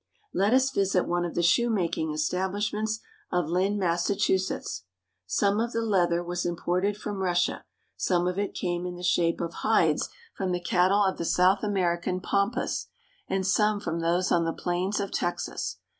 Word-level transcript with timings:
Let 0.33 0.51
us 0.51 0.71
visit 0.71 1.07
one 1.07 1.25
of 1.25 1.35
the 1.35 1.43
shoemaking 1.43 2.11
establishments 2.11 3.01
of 3.31 3.47
Lynn, 3.49 3.77
Massachusetts. 3.77 4.83
Some 5.27 5.59
of 5.59 5.73
the 5.73 5.83
leather 5.83 6.23
was 6.23 6.43
imported 6.43 6.97
from 6.97 7.17
Russia; 7.21 7.65
some 7.95 8.27
of 8.27 8.39
it 8.39 8.55
came 8.55 8.87
in 8.87 8.95
the 8.95 9.03
shape 9.03 9.39
of 9.39 9.53
hides 9.61 10.09
from 10.35 10.47
SHOE 10.47 10.47
SHOPS 10.47 10.47
AT 10.47 10.47
LYNN. 10.47 10.55
83 10.55 10.59
the 10.59 10.69
cattle 10.87 11.03
of 11.05 11.17
the 11.19 11.25
South 11.25 11.63
American 11.63 12.19
pampas, 12.19 12.87
and 13.27 13.45
some 13.45 13.79
from 13.79 13.99
those 13.99 14.31
on 14.31 14.43
the 14.43 14.53
plains 14.53 14.99
of 14.99 15.11
Texas. 15.11 15.77